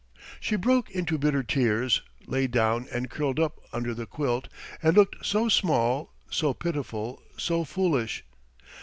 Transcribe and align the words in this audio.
She 0.39 0.55
broke 0.55 0.89
into 0.89 1.19
bitter 1.19 1.43
tears, 1.43 2.01
lay 2.25 2.47
down 2.47 2.87
and 2.91 3.07
curled 3.07 3.39
up 3.39 3.59
under 3.71 3.93
the 3.93 4.07
quilt, 4.07 4.47
and 4.81 4.97
looked 4.97 5.23
so 5.23 5.47
small, 5.47 6.11
so 6.31 6.55
pitiful, 6.55 7.21
so 7.37 7.63
foolish. 7.63 8.23